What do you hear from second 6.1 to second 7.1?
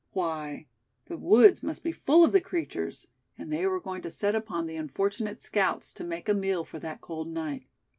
a meal for that